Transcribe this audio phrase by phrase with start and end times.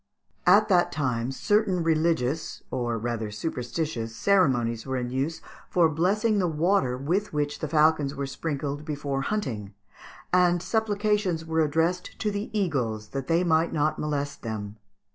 [0.57, 6.47] ]At that time certain religious or rather superstitious ceremonies were in use for blessing the
[6.47, 9.75] water with which the falcons were sprinkled before hunting,
[10.33, 14.77] and supplications were addressed to the eagles that they might not molest them.